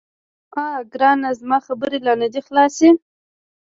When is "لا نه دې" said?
2.05-2.41